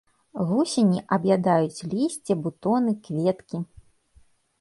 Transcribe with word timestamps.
Вусені 0.51 1.01
аб'ядаюць 1.17 1.85
лісце, 1.91 2.37
бутоны, 2.45 2.91
кветкі. 3.09 3.57